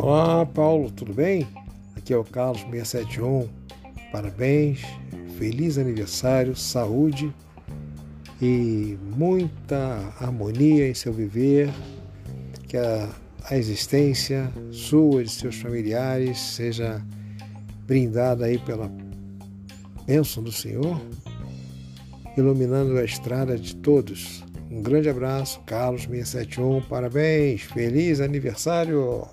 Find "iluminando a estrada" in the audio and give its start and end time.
22.36-23.58